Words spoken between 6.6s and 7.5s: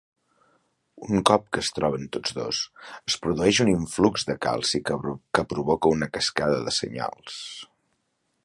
de senyals.